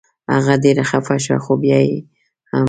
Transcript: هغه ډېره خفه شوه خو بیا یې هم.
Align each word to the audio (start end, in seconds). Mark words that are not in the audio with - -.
هغه 0.33 0.53
ډېره 0.63 0.83
خفه 0.89 1.15
شوه 1.25 1.39
خو 1.45 1.53
بیا 1.63 1.79
یې 1.89 1.97
هم. 2.49 2.59